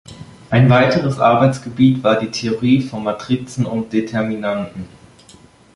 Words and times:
Ein 0.49 0.67
weiteres 0.71 1.19
Arbeitsgebiet 1.19 2.03
war 2.03 2.19
die 2.19 2.31
Theorie 2.31 2.81
von 2.81 3.03
Matrizen 3.03 3.67
und 3.67 3.93
Determinanten. 3.93 4.87